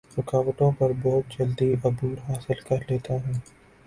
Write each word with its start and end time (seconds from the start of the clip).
رکاوٹوں 0.17 0.69
پر 0.79 0.91
بہت 1.01 1.37
جلدی 1.37 1.71
عبور 1.75 2.17
حاصل 2.29 2.59
کر 2.67 2.79
لیتا 2.89 3.13
ہوں 3.15 3.33